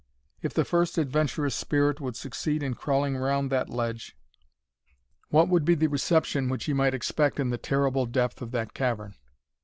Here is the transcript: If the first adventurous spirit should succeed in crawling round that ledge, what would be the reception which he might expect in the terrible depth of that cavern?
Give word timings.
If 0.41 0.55
the 0.55 0.65
first 0.65 0.97
adventurous 0.97 1.53
spirit 1.53 1.99
should 1.99 2.15
succeed 2.15 2.63
in 2.63 2.73
crawling 2.73 3.15
round 3.17 3.51
that 3.51 3.69
ledge, 3.69 4.17
what 5.29 5.47
would 5.47 5.63
be 5.63 5.75
the 5.75 5.85
reception 5.89 6.49
which 6.49 6.65
he 6.65 6.73
might 6.73 6.95
expect 6.95 7.39
in 7.39 7.51
the 7.51 7.59
terrible 7.59 8.07
depth 8.07 8.41
of 8.41 8.49
that 8.49 8.73
cavern? 8.73 9.13